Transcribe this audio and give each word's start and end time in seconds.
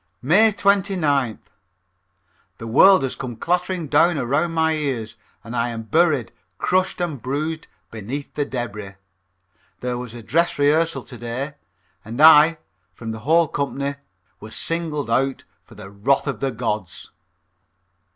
May 0.23 0.51
29th. 0.51 1.51
The 2.57 2.65
world 2.65 3.03
has 3.03 3.15
come 3.15 3.35
clattering 3.35 3.87
down 3.87 4.17
around 4.17 4.51
my 4.51 4.73
ears 4.73 5.15
and 5.43 5.55
I 5.55 5.69
am 5.69 5.83
buried, 5.83 6.31
crushed 6.57 6.99
and 6.99 7.21
bruised 7.21 7.67
beneath 7.91 8.33
the 8.33 8.43
debris. 8.43 8.93
There 9.81 9.99
was 9.99 10.15
a 10.15 10.23
dress 10.23 10.57
rehearsal 10.57 11.03
to 11.03 11.17
day, 11.19 11.53
and 12.03 12.19
I, 12.19 12.57
from 12.95 13.11
the 13.11 13.19
whole 13.19 13.47
company, 13.47 13.93
was 14.39 14.55
singled 14.55 15.11
out 15.11 15.43
for 15.65 15.75
the 15.75 15.91
wrath 15.91 16.25
of 16.25 16.39
the 16.39 16.49
gods. 16.49 17.11